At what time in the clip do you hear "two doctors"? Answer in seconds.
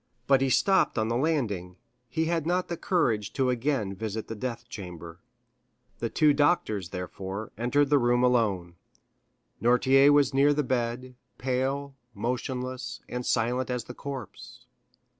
6.09-6.89